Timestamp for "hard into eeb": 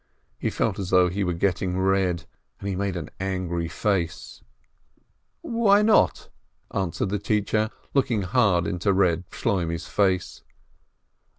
8.23-9.25